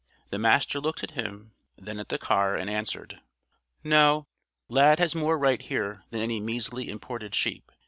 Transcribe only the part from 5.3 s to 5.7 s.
right